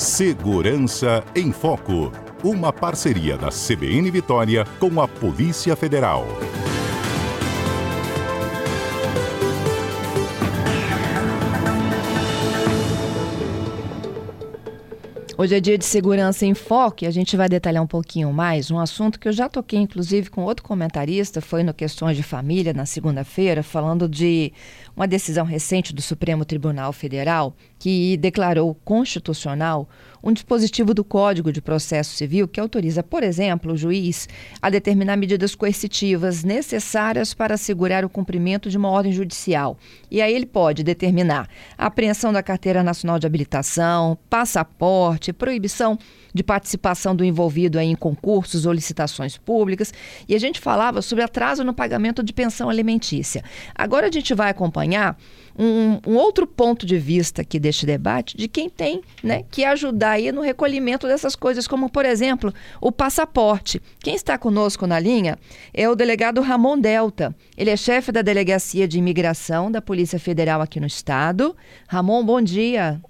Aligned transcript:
Segurança 0.00 1.22
em 1.36 1.52
Foco. 1.52 2.10
Uma 2.42 2.72
parceria 2.72 3.36
da 3.36 3.50
CBN 3.50 4.10
Vitória 4.10 4.64
com 4.78 4.98
a 4.98 5.06
Polícia 5.06 5.76
Federal. 5.76 6.26
Hoje 15.40 15.54
é 15.54 15.60
dia 15.60 15.78
de 15.78 15.86
segurança 15.86 16.44
em 16.44 16.52
foco 16.52 17.04
e 17.04 17.06
a 17.06 17.10
gente 17.10 17.34
vai 17.34 17.48
detalhar 17.48 17.82
um 17.82 17.86
pouquinho 17.86 18.30
mais 18.30 18.70
um 18.70 18.78
assunto 18.78 19.18
que 19.18 19.26
eu 19.26 19.32
já 19.32 19.48
toquei, 19.48 19.78
inclusive, 19.78 20.28
com 20.28 20.44
outro 20.44 20.62
comentarista, 20.62 21.40
foi 21.40 21.62
no 21.62 21.72
Questões 21.72 22.14
de 22.14 22.22
Família, 22.22 22.74
na 22.74 22.84
segunda-feira, 22.84 23.62
falando 23.62 24.06
de 24.06 24.52
uma 25.00 25.08
decisão 25.08 25.46
recente 25.46 25.94
do 25.94 26.02
Supremo 26.02 26.44
Tribunal 26.44 26.92
Federal 26.92 27.56
que 27.78 28.18
declarou 28.18 28.74
constitucional 28.84 29.88
um 30.22 30.30
dispositivo 30.30 30.92
do 30.92 31.02
Código 31.02 31.50
de 31.50 31.62
Processo 31.62 32.14
Civil 32.14 32.46
que 32.46 32.60
autoriza, 32.60 33.02
por 33.02 33.22
exemplo, 33.22 33.72
o 33.72 33.76
juiz 33.78 34.28
a 34.60 34.68
determinar 34.68 35.16
medidas 35.16 35.54
coercitivas 35.54 36.44
necessárias 36.44 37.32
para 37.32 37.54
assegurar 37.54 38.04
o 38.04 38.10
cumprimento 38.10 38.68
de 38.68 38.76
uma 38.76 38.90
ordem 38.90 39.10
judicial. 39.10 39.78
E 40.10 40.20
aí 40.20 40.34
ele 40.34 40.44
pode 40.44 40.84
determinar 40.84 41.48
a 41.78 41.86
apreensão 41.86 42.30
da 42.30 42.42
carteira 42.42 42.82
nacional 42.82 43.18
de 43.18 43.26
habilitação, 43.26 44.18
passaporte, 44.28 45.32
proibição 45.32 45.98
de 46.34 46.44
participação 46.44 47.16
do 47.16 47.24
envolvido 47.24 47.80
em 47.80 47.96
concursos 47.96 48.66
ou 48.66 48.72
licitações 48.74 49.38
públicas. 49.38 49.92
E 50.28 50.34
a 50.34 50.38
gente 50.38 50.60
falava 50.60 51.00
sobre 51.00 51.24
atraso 51.24 51.64
no 51.64 51.72
pagamento 51.72 52.22
de 52.22 52.34
pensão 52.34 52.68
alimentícia. 52.68 53.42
Agora 53.74 54.06
a 54.06 54.12
gente 54.12 54.34
vai 54.34 54.50
acompanhar 54.50 54.89
um, 55.58 55.98
um, 56.06 56.16
outro 56.16 56.46
ponto 56.46 56.86
de 56.86 56.98
vista 56.98 57.42
aqui 57.42 57.58
deste 57.58 57.84
debate 57.84 58.36
de 58.36 58.48
quem 58.48 58.70
tem 58.70 59.02
né, 59.22 59.42
que 59.50 59.64
ajudar 59.64 60.12
aí 60.12 60.32
no 60.32 60.40
recolhimento 60.40 61.06
dessas 61.06 61.36
coisas, 61.36 61.68
como, 61.68 61.90
por 61.90 62.04
exemplo, 62.04 62.52
o 62.80 62.90
passaporte. 62.90 63.80
Quem 64.00 64.14
está 64.14 64.38
conosco 64.38 64.86
na 64.86 64.98
linha 64.98 65.38
é 65.74 65.88
o 65.88 65.94
delegado 65.94 66.40
Ramon 66.40 66.78
Delta. 66.78 67.34
Ele 67.56 67.70
é 67.70 67.76
chefe 67.76 68.10
da 68.10 68.22
Delegacia 68.22 68.88
de 68.88 68.98
Imigração 68.98 69.70
da 69.70 69.82
Polícia 69.82 70.18
Federal 70.18 70.60
aqui 70.60 70.80
no 70.80 70.86
Estado. 70.86 71.54
Ramon, 71.88 72.24
bom 72.24 72.40
dia. 72.40 73.00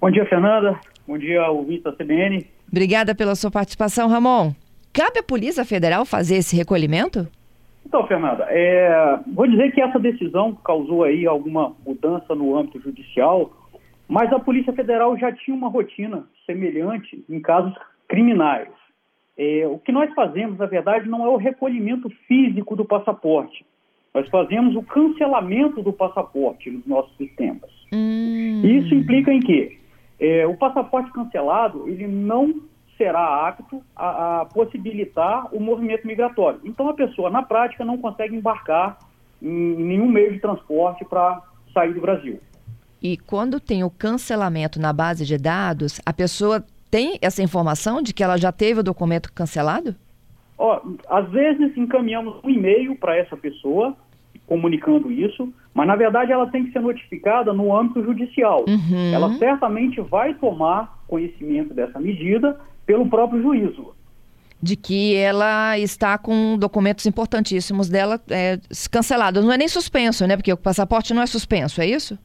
Bom 0.00 0.10
dia, 0.10 0.26
Fernanda. 0.26 0.78
Bom 1.06 1.18
dia, 1.18 1.48
ouvinte 1.50 1.84
da 1.84 1.92
CBN. 1.92 2.46
Obrigada 2.70 3.14
pela 3.14 3.34
sua 3.34 3.50
participação, 3.50 4.08
Ramon. 4.08 4.52
Cabe 4.92 5.18
à 5.18 5.22
Polícia 5.22 5.64
Federal 5.64 6.04
fazer 6.04 6.36
esse 6.36 6.56
recolhimento? 6.56 7.28
Então, 7.94 8.08
Fernanda, 8.08 8.44
é, 8.48 9.20
vou 9.32 9.46
dizer 9.46 9.70
que 9.70 9.80
essa 9.80 10.00
decisão 10.00 10.52
causou 10.64 11.04
aí 11.04 11.28
alguma 11.28 11.76
mudança 11.86 12.34
no 12.34 12.56
âmbito 12.56 12.80
judicial, 12.80 13.52
mas 14.08 14.32
a 14.32 14.40
Polícia 14.40 14.72
Federal 14.72 15.16
já 15.16 15.30
tinha 15.30 15.56
uma 15.56 15.68
rotina 15.68 16.24
semelhante 16.44 17.24
em 17.30 17.40
casos 17.40 17.72
criminais. 18.08 18.70
É, 19.38 19.68
o 19.68 19.78
que 19.78 19.92
nós 19.92 20.12
fazemos, 20.12 20.58
na 20.58 20.66
verdade, 20.66 21.08
não 21.08 21.24
é 21.24 21.28
o 21.28 21.36
recolhimento 21.36 22.10
físico 22.26 22.74
do 22.74 22.84
passaporte. 22.84 23.64
Nós 24.12 24.28
fazemos 24.28 24.74
o 24.74 24.82
cancelamento 24.82 25.80
do 25.80 25.92
passaporte 25.92 26.72
nos 26.72 26.84
nossos 26.88 27.16
sistemas. 27.16 27.70
Hum. 27.92 28.60
Isso 28.64 28.92
implica 28.92 29.32
em 29.32 29.38
quê? 29.38 29.78
É, 30.18 30.44
o 30.48 30.56
passaporte 30.56 31.12
cancelado, 31.12 31.88
ele 31.88 32.08
não 32.08 32.60
será 32.96 33.48
apto 33.48 33.82
a, 33.94 34.40
a, 34.40 34.44
possibilitar 34.46 35.54
o 35.54 35.60
movimento 35.60 36.06
migratório. 36.06 36.60
Então, 36.64 36.88
a 36.88 36.94
pessoa, 36.94 37.30
na 37.30 37.42
prática, 37.42 37.84
não 37.84 37.98
consegue 37.98 38.36
embarcar 38.36 38.98
em, 39.42 39.76
nenhum 39.76 40.08
meio 40.08 40.32
de 40.32 40.40
transporte 40.40 41.04
para 41.04 41.42
sair 41.72 41.92
do 41.92 42.00
Brasil. 42.00 42.40
E 43.02 43.16
quando 43.16 43.60
tem 43.60 43.84
o 43.84 43.90
cancelamento 43.90 44.80
na 44.80 44.92
base 44.92 45.26
de 45.26 45.36
dados, 45.36 46.00
a 46.06 46.12
pessoa 46.12 46.64
tem 46.90 47.18
essa 47.20 47.42
informação 47.42 48.00
de 48.00 48.14
que 48.14 48.22
ela 48.22 48.36
já 48.36 48.52
teve 48.52 48.80
o 48.80 48.82
documento 48.82 49.32
cancelado? 49.32 49.94
Ó, 50.56 50.80
às 51.08 51.28
vezes 51.30 51.76
encaminhamos 51.76 52.36
um 52.42 52.48
e-mail 52.48 52.96
para 52.96 53.16
essa 53.16 53.36
pessoa 53.36 53.96
comunicando 54.46 55.10
isso, 55.10 55.52
mas 55.72 55.86
na 55.86 55.96
verdade 55.96 56.30
ela 56.30 56.46
tem 56.46 56.64
que 56.64 56.72
ser 56.72 56.80
notificada 56.80 57.52
no 57.52 57.74
âmbito 57.76 58.02
judicial. 58.04 58.64
Uhum. 58.68 59.12
Ela 59.12 59.32
certamente 59.34 60.00
vai 60.00 60.34
tomar 60.34 61.02
conhecimento 61.08 61.72
dessa 61.74 61.98
medida 61.98 62.58
pelo 62.86 63.08
próprio 63.08 63.42
juízo. 63.42 63.94
De 64.60 64.76
que 64.76 65.14
ela 65.16 65.78
está 65.78 66.16
com 66.16 66.56
documentos 66.56 67.04
importantíssimos 67.06 67.88
dela 67.88 68.20
é, 68.30 68.58
cancelados. 68.90 69.44
Não 69.44 69.52
é 69.52 69.58
nem 69.58 69.68
suspenso, 69.68 70.26
né? 70.26 70.36
Porque 70.36 70.52
o 70.52 70.56
passaporte 70.56 71.12
não 71.12 71.22
é 71.22 71.26
suspenso, 71.26 71.80
é 71.80 71.86
isso? 71.86 72.18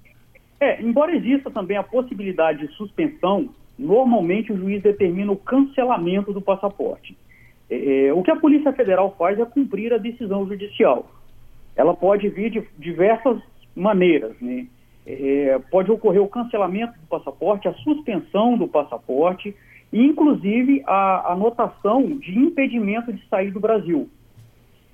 É, 0.60 0.82
embora 0.82 1.16
exista 1.16 1.50
também 1.50 1.78
a 1.78 1.84
possibilidade 1.84 2.68
de 2.68 2.74
suspensão, 2.74 3.50
normalmente 3.78 4.52
o 4.52 4.58
juiz 4.58 4.82
determina 4.82 5.32
o 5.32 5.38
cancelamento 5.38 6.34
do 6.34 6.42
passaporte. 6.42 7.18
É, 7.70 8.08
é 8.08 8.14
o 8.14 8.22
que 8.22 8.32
a 8.32 8.36
Polícia 8.36 8.72
Federal 8.74 9.16
faz 9.18 9.40
é 9.40 9.46
cumprir 9.46 9.94
a 9.94 9.98
decisão 9.98 10.48
judicial. 10.48 11.10
Ela 11.76 11.94
pode 11.94 12.28
vir 12.30 12.52
de 12.52 12.64
diversas 12.78 13.42
maneiras, 13.76 14.36
né? 14.42 14.68
É, 15.06 15.60
pode 15.72 15.90
ocorrer 15.90 16.22
o 16.22 16.28
cancelamento 16.28 16.94
do 17.00 17.08
passaporte, 17.08 17.68
a 17.68 17.74
suspensão 17.76 18.58
do 18.58 18.68
passaporte, 18.68 19.56
inclusive 19.92 20.84
a 20.86 21.34
anotação 21.34 22.04
de 22.18 22.38
impedimento 22.38 23.12
de 23.12 23.26
sair 23.28 23.52
do 23.52 23.60
Brasil. 23.60 24.10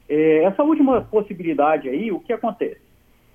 É, 0.07 0.43
essa 0.43 0.63
última 0.63 1.01
possibilidade 1.01 1.89
aí, 1.89 2.11
o 2.11 2.19
que 2.19 2.31
acontece? 2.31 2.81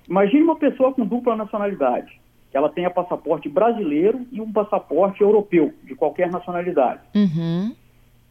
Imagine 0.09 0.43
uma 0.43 0.55
pessoa 0.55 0.93
com 0.93 1.05
dupla 1.05 1.35
nacionalidade, 1.35 2.19
que 2.49 2.57
ela 2.57 2.69
tenha 2.69 2.89
passaporte 2.89 3.47
brasileiro 3.47 4.25
e 4.31 4.41
um 4.41 4.51
passaporte 4.51 5.21
europeu, 5.21 5.73
de 5.83 5.95
qualquer 5.95 6.31
nacionalidade. 6.31 7.01
Uhum. 7.15 7.75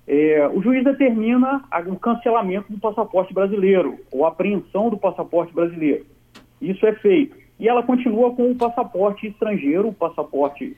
É, 0.07 0.49
o 0.49 0.61
juiz 0.61 0.83
determina 0.83 1.62
o 1.87 1.97
cancelamento 1.97 2.73
do 2.73 2.79
passaporte 2.79 3.33
brasileiro, 3.33 3.99
ou 4.11 4.27
apreensão 4.27 4.91
do 4.91 4.97
passaporte 4.97 5.55
brasileiro. 5.55 6.05
Isso 6.61 6.85
é 6.85 6.93
feito. 6.95 7.37
E 7.59 7.69
ela 7.69 7.83
continua 7.83 8.35
com 8.35 8.51
o 8.51 8.57
passaporte 8.57 9.27
estrangeiro, 9.27 9.89
o 9.89 9.95
passaporte 9.95 10.77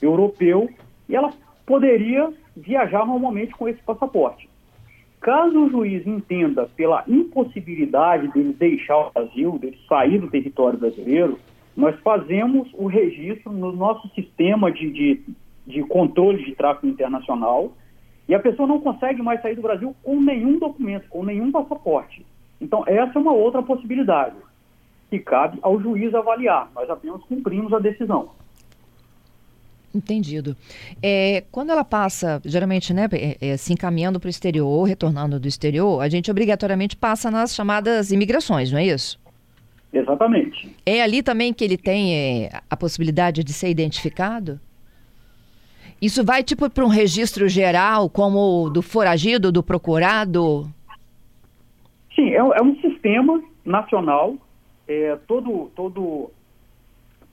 europeu, 0.00 0.68
e 1.08 1.14
ela 1.14 1.30
poderia 1.66 2.32
viajar 2.56 3.06
normalmente 3.06 3.52
com 3.52 3.68
esse 3.68 3.82
passaporte. 3.82 4.48
Caso 5.20 5.66
o 5.66 5.70
juiz 5.70 6.04
entenda 6.06 6.68
pela 6.76 7.04
impossibilidade 7.06 8.28
dele 8.28 8.52
deixar 8.52 8.98
o 8.98 9.10
Brasil, 9.12 9.58
dele 9.58 9.78
sair 9.88 10.18
do 10.18 10.28
território 10.28 10.78
brasileiro, 10.78 11.38
nós 11.76 11.98
fazemos 12.00 12.68
o 12.74 12.86
registro 12.86 13.52
no 13.52 13.72
nosso 13.72 14.08
sistema 14.14 14.70
de, 14.70 14.90
de, 14.90 15.22
de 15.66 15.82
controle 15.84 16.44
de 16.44 16.54
tráfego 16.54 16.88
internacional 16.88 17.72
e 18.28 18.34
a 18.34 18.40
pessoa 18.40 18.68
não 18.68 18.80
consegue 18.80 19.22
mais 19.22 19.40
sair 19.40 19.54
do 19.54 19.62
Brasil 19.62 19.94
com 20.02 20.20
nenhum 20.20 20.58
documento, 20.58 21.08
com 21.08 21.24
nenhum 21.24 21.50
passaporte. 21.52 22.26
Então, 22.60 22.84
essa 22.86 23.18
é 23.18 23.22
uma 23.22 23.32
outra 23.32 23.62
possibilidade 23.62 24.36
que 25.08 25.18
cabe 25.18 25.58
ao 25.62 25.80
juiz 25.80 26.14
avaliar. 26.14 26.70
Nós 26.74 26.88
apenas 26.88 27.22
cumprimos 27.24 27.72
a 27.72 27.78
decisão. 27.78 28.30
Entendido. 29.94 30.56
É, 31.02 31.44
quando 31.50 31.70
ela 31.70 31.84
passa, 31.84 32.40
geralmente, 32.44 32.94
né, 32.94 33.08
é, 33.12 33.36
é, 33.40 33.56
se 33.56 33.72
encaminhando 33.72 34.18
para 34.18 34.28
o 34.28 34.30
exterior 34.30 34.66
ou 34.66 34.84
retornando 34.84 35.38
do 35.38 35.46
exterior, 35.46 36.00
a 36.00 36.08
gente 36.08 36.30
obrigatoriamente 36.30 36.96
passa 36.96 37.30
nas 37.30 37.54
chamadas 37.54 38.10
imigrações, 38.10 38.72
não 38.72 38.78
é 38.78 38.86
isso? 38.86 39.20
Exatamente. 39.92 40.74
É 40.86 41.02
ali 41.02 41.22
também 41.22 41.52
que 41.52 41.62
ele 41.62 41.76
tem 41.76 42.14
é, 42.16 42.50
a 42.70 42.76
possibilidade 42.76 43.44
de 43.44 43.52
ser 43.52 43.68
identificado? 43.68 44.58
Isso 46.00 46.24
vai 46.24 46.42
tipo 46.42 46.68
para 46.70 46.84
um 46.84 46.88
registro 46.88 47.48
geral, 47.48 48.08
como 48.08 48.64
o 48.64 48.70
do 48.70 48.80
foragido, 48.82 49.52
do 49.52 49.62
procurado? 49.62 50.66
Sim, 52.14 52.30
é, 52.30 52.38
é 52.38 52.62
um 52.62 52.74
sistema 52.80 53.42
nacional. 53.64 54.36
É, 54.88 55.16
todo, 55.28 55.70
todo 55.76 56.30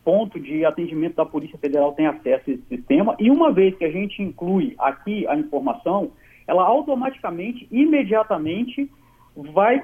ponto 0.03 0.39
de 0.39 0.65
atendimento 0.65 1.15
da 1.15 1.25
Polícia 1.25 1.57
Federal 1.57 1.93
tem 1.93 2.07
acesso 2.07 2.49
a 2.49 2.53
esse 2.53 2.63
sistema 2.67 3.15
e 3.19 3.29
uma 3.29 3.51
vez 3.51 3.75
que 3.77 3.85
a 3.85 3.91
gente 3.91 4.21
inclui 4.21 4.75
aqui 4.79 5.27
a 5.27 5.35
informação, 5.35 6.11
ela 6.47 6.63
automaticamente, 6.63 7.67
imediatamente, 7.71 8.89
vai 9.35 9.83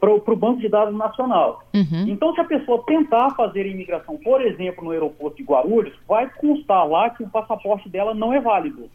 para 0.00 0.10
o 0.12 0.36
Banco 0.36 0.60
de 0.60 0.68
Dados 0.68 0.96
Nacional. 0.96 1.62
Uhum. 1.74 2.08
Então, 2.08 2.34
se 2.34 2.40
a 2.40 2.44
pessoa 2.44 2.82
tentar 2.86 3.30
fazer 3.36 3.62
a 3.62 3.68
imigração, 3.68 4.16
por 4.16 4.40
exemplo, 4.40 4.82
no 4.82 4.90
aeroporto 4.90 5.36
de 5.36 5.42
Guarulhos, 5.42 5.94
vai 6.08 6.28
constar 6.30 6.88
lá 6.88 7.10
que 7.10 7.22
o 7.22 7.28
passaporte 7.28 7.88
dela 7.88 8.14
não 8.14 8.32
é 8.32 8.40
válido 8.40 8.88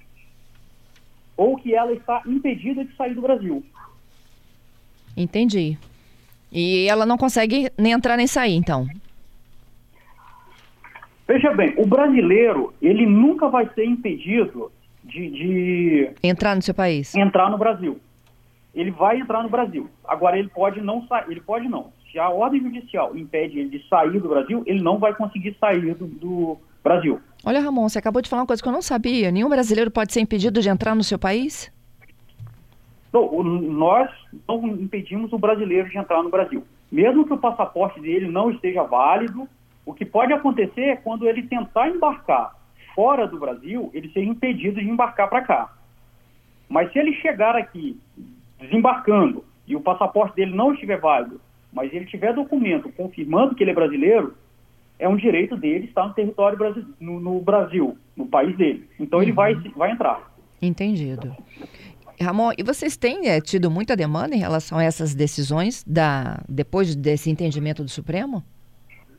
ou 1.37 1.57
que 1.57 1.75
ela 1.75 1.93
está 1.93 2.21
impedida 2.25 2.83
de 2.83 2.95
sair 2.95 3.13
do 3.13 3.21
Brasil. 3.21 3.63
Entendi. 5.15 5.77
E 6.51 6.87
ela 6.87 7.05
não 7.05 7.17
consegue 7.17 7.69
nem 7.77 7.91
entrar 7.91 8.17
nem 8.17 8.27
sair, 8.27 8.55
então? 8.55 8.87
Veja 11.27 11.53
bem, 11.53 11.73
o 11.77 11.87
brasileiro, 11.87 12.73
ele 12.81 13.05
nunca 13.05 13.49
vai 13.49 13.67
ser 13.73 13.85
impedido 13.85 14.71
de, 15.03 15.29
de, 15.29 16.09
entrar 16.23 16.55
no 16.55 16.61
seu 16.61 16.73
país. 16.73 17.15
Entrar 17.15 17.49
no 17.49 17.57
Brasil. 17.57 17.99
Ele 18.73 18.91
vai 18.91 19.19
entrar 19.19 19.41
no 19.41 19.49
Brasil. 19.49 19.89
Agora 20.03 20.37
ele 20.37 20.49
pode 20.49 20.81
não 20.81 21.07
sair, 21.07 21.25
ele 21.29 21.41
pode 21.41 21.67
não. 21.67 21.91
Se 22.11 22.19
a 22.19 22.29
ordem 22.29 22.61
judicial 22.61 23.15
impede 23.15 23.59
ele 23.59 23.69
de 23.69 23.87
sair 23.87 24.19
do 24.19 24.29
Brasil, 24.29 24.63
ele 24.65 24.81
não 24.81 24.99
vai 24.99 25.13
conseguir 25.15 25.55
sair 25.59 25.95
do, 25.95 26.05
do, 26.05 26.57
Brasil. 26.83 27.19
Olha, 27.43 27.59
Ramon, 27.59 27.89
você 27.89 27.97
acabou 27.97 28.21
de 28.21 28.29
falar 28.29 28.43
uma 28.43 28.47
coisa 28.47 28.61
que 28.61 28.69
eu 28.69 28.73
não 28.73 28.81
sabia. 28.81 29.31
Nenhum 29.31 29.49
brasileiro 29.49 29.89
pode 29.89 30.13
ser 30.13 30.21
impedido 30.21 30.61
de 30.61 30.69
entrar 30.69 30.93
no 30.93 31.03
seu 31.03 31.17
país? 31.17 31.71
Não, 33.11 33.43
nós 33.43 34.09
não 34.47 34.67
impedimos 34.67 35.33
o 35.33 35.37
brasileiro 35.39 35.89
de 35.89 35.97
entrar 35.97 36.21
no 36.21 36.29
Brasil. 36.29 36.63
Mesmo 36.91 37.25
que 37.25 37.33
o 37.33 37.37
passaporte 37.39 37.99
dele 37.99 38.29
não 38.29 38.51
esteja 38.51 38.83
válido, 38.83 39.49
o 39.85 39.93
que 39.93 40.05
pode 40.05 40.33
acontecer 40.33 40.81
é 40.81 40.95
quando 40.95 41.27
ele 41.27 41.43
tentar 41.43 41.89
embarcar 41.89 42.55
fora 42.95 43.27
do 43.27 43.37
Brasil, 43.37 43.91
ele 43.93 44.09
ser 44.09 44.23
impedido 44.23 44.79
de 44.79 44.89
embarcar 44.89 45.29
para 45.29 45.41
cá. 45.41 45.73
Mas 46.67 46.91
se 46.91 46.97
ele 46.97 47.13
chegar 47.15 47.55
aqui 47.55 47.99
desembarcando 48.59 49.43
e 49.67 49.75
o 49.75 49.81
passaporte 49.81 50.35
dele 50.35 50.55
não 50.55 50.73
estiver 50.73 50.99
válido, 50.99 51.39
mas 51.71 51.93
ele 51.93 52.05
tiver 52.05 52.33
documento 52.33 52.89
confirmando 52.93 53.53
que 53.53 53.63
ele 53.63 53.71
é 53.71 53.75
brasileiro, 53.75 54.35
é 54.97 55.07
um 55.09 55.17
direito 55.17 55.57
dele 55.57 55.85
estar 55.85 56.07
no 56.07 56.13
território 56.13 56.57
brasileiro, 56.57 56.95
no, 56.99 57.19
no 57.19 57.41
Brasil, 57.41 57.97
no 58.15 58.25
país 58.25 58.55
dele. 58.57 58.89
Então 58.99 59.21
ele 59.21 59.33
vai, 59.33 59.53
uhum. 59.53 59.71
vai 59.75 59.91
entrar. 59.91 60.33
Entendido. 60.61 61.35
Ramon, 62.19 62.51
e 62.57 62.63
vocês 62.63 62.95
têm 62.95 63.27
é, 63.27 63.41
tido 63.41 63.69
muita 63.69 63.95
demanda 63.95 64.33
em 64.33 64.39
relação 64.39 64.77
a 64.77 64.83
essas 64.83 65.13
decisões 65.13 65.83
da, 65.85 66.41
depois 66.47 66.95
desse 66.95 67.29
entendimento 67.29 67.83
do 67.83 67.89
Supremo? 67.89 68.41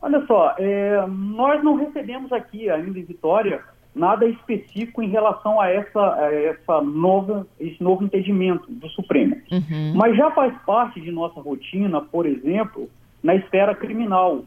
Olha 0.01 0.25
só, 0.27 0.55
é, 0.59 1.07
nós 1.07 1.63
não 1.63 1.77
recebemos 1.77 2.33
aqui 2.33 2.69
ainda 2.71 2.99
em 2.99 3.05
Vitória 3.05 3.63
nada 3.97 4.27
específico 4.27 5.03
em 5.03 5.09
relação 5.09 5.59
a 5.59 5.71
essa, 5.71 6.15
a 6.17 6.35
essa 6.35 6.83
nova, 6.83 7.47
esse 7.59 7.83
novo 7.83 8.05
entendimento 8.05 8.71
do 8.71 8.89
Supremo. 8.91 9.37
Uhum. 9.51 9.95
Mas 9.95 10.15
já 10.17 10.31
faz 10.33 10.55
parte 10.67 11.01
de 11.01 11.11
nossa 11.11 11.41
rotina, 11.41 12.03
por 12.03 12.27
exemplo, 12.27 12.91
na 13.23 13.35
esfera 13.35 13.75
criminal. 13.75 14.45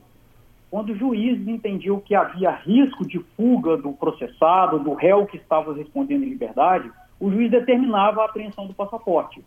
Quando 0.69 0.95
juízes 0.95 1.47
entendiam 1.47 1.99
que 1.99 2.13
havia 2.13 2.51
risco 2.51 3.07
de 3.07 3.19
fuga 3.35 3.75
do 3.75 3.91
processado, 3.93 4.77
do 4.77 4.93
réu 4.93 5.25
que 5.25 5.37
estava 5.37 5.73
respondendo 5.73 6.23
em 6.23 6.29
liberdade, 6.29 6.91
o 7.19 7.31
juiz 7.31 7.49
determinava 7.49 8.21
a 8.21 8.25
apreensão 8.25 8.67
do 8.67 8.73
passaporte. 8.75 9.43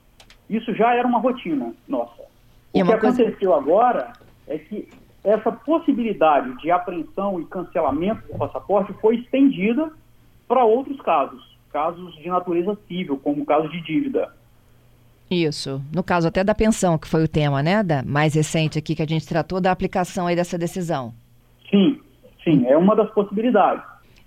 Isso 0.51 0.75
já 0.75 0.95
era 0.97 1.07
uma 1.07 1.21
rotina 1.21 1.73
nossa. 1.87 2.23
O 2.73 2.79
que 2.79 2.85
coisa... 2.85 2.97
aconteceu 2.97 3.55
agora 3.55 4.13
é 4.49 4.59
que 4.59 4.89
essa 5.25 5.53
possibilidade 5.53 6.57
de 6.59 6.71
apreensão 6.71 7.41
e 7.41 7.45
cancelamento 7.47 8.27
do 8.27 8.39
passaporte 8.39 8.93
foi 8.95 9.17
estendida 9.17 9.91
para 10.49 10.65
outros 10.65 11.01
casos, 11.01 11.57
casos 11.73 12.15
de 12.17 12.29
natureza 12.29 12.77
civil, 12.89 13.19
como 13.23 13.43
o 13.43 13.47
caso 13.47 13.69
de 13.69 13.81
dívida. 13.83 14.33
Isso. 15.31 15.81
No 15.95 16.03
caso 16.03 16.29
até 16.29 16.45
da 16.45 16.55
pensão, 16.55 16.99
que 16.99 17.09
foi 17.09 17.25
o 17.25 17.29
tema, 17.29 17.63
né, 17.63 17.83
da 17.83 18.03
mais 18.03 18.35
recente 18.35 18.79
aqui 18.79 18.95
que 18.95 19.03
a 19.03 19.07
gente 19.07 19.27
tratou 19.27 19.61
da 19.61 19.71
aplicação 19.71 20.27
aí 20.27 20.37
dessa 20.37 20.59
decisão. 20.59 21.15
Sim, 21.71 21.99
sim, 22.45 22.67
é 22.67 22.77
uma 22.77 22.95
das 22.95 23.11
possibilidades. 23.13 23.83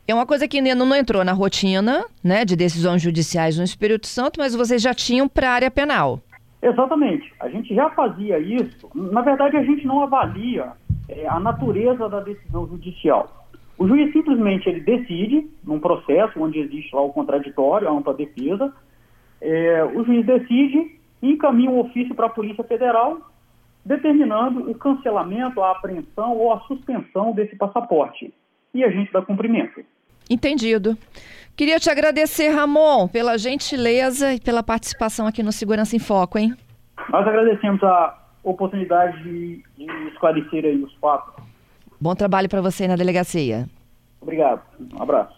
É 0.07 0.13
uma 0.13 0.25
coisa 0.25 0.47
que 0.47 0.57
ainda 0.57 0.73
não 0.75 0.95
entrou 0.95 1.23
na 1.23 1.33
rotina, 1.33 2.05
né, 2.23 2.45
de 2.45 2.55
decisões 2.55 3.01
judiciais 3.01 3.57
no 3.57 3.63
Espírito 3.63 4.07
Santo, 4.07 4.39
mas 4.39 4.55
vocês 4.55 4.81
já 4.81 4.93
tinham 4.93 5.27
para 5.27 5.49
a 5.49 5.53
área 5.53 5.71
penal. 5.71 6.21
Exatamente. 6.61 7.31
A 7.39 7.49
gente 7.49 7.75
já 7.75 7.89
fazia 7.91 8.39
isso. 8.39 8.89
Na 8.95 9.21
verdade, 9.21 9.57
a 9.57 9.63
gente 9.63 9.85
não 9.85 10.01
avalia 10.01 10.71
é, 11.09 11.27
a 11.27 11.39
natureza 11.39 12.09
da 12.09 12.19
decisão 12.19 12.67
judicial. 12.67 13.47
O 13.77 13.87
juiz 13.87 14.11
simplesmente 14.13 14.69
ele 14.69 14.79
decide, 14.79 15.49
num 15.63 15.79
processo 15.79 16.41
onde 16.41 16.59
existe 16.59 16.95
lá 16.95 17.01
o 17.01 17.11
contraditório, 17.11 17.87
a 17.87 17.91
ampla 17.91 18.13
defesa, 18.13 18.73
é, 19.41 19.83
o 19.83 20.03
juiz 20.05 20.25
decide 20.25 20.99
e 21.21 21.31
encaminha 21.31 21.69
um 21.69 21.79
ofício 21.79 22.15
para 22.15 22.27
a 22.27 22.29
Polícia 22.29 22.63
Federal 22.63 23.19
determinando 23.85 24.71
o 24.71 24.75
cancelamento, 24.75 25.61
a 25.61 25.71
apreensão 25.71 26.35
ou 26.35 26.51
a 26.51 26.59
suspensão 26.61 27.33
desse 27.33 27.55
passaporte. 27.55 28.33
E 28.73 28.83
a 28.83 28.89
gente 28.89 29.11
dá 29.11 29.21
cumprimento. 29.21 29.85
Entendido. 30.27 30.97
Queria 31.55 31.79
te 31.79 31.89
agradecer, 31.89 32.49
Ramon, 32.49 33.07
pela 33.07 33.37
gentileza 33.37 34.33
e 34.33 34.41
pela 34.41 34.63
participação 34.63 35.27
aqui 35.27 35.43
no 35.43 35.51
Segurança 35.51 35.95
em 35.95 35.99
Foco, 35.99 36.39
hein? 36.39 36.53
Nós 37.09 37.27
agradecemos 37.27 37.81
a 37.83 38.24
oportunidade 38.45 39.21
de, 39.23 39.63
de 39.77 40.07
esclarecer 40.09 40.65
aí 40.65 40.81
os 40.81 40.93
fatos. 40.95 41.43
Bom 41.99 42.13
trabalho 42.13 42.47
para 42.47 42.61
você 42.61 42.87
na 42.87 42.95
delegacia. 42.95 43.67
Obrigado. 44.21 44.61
Um 44.93 45.01
abraço. 45.01 45.33